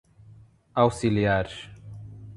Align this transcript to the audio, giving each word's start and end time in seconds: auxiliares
auxiliares 0.83 1.69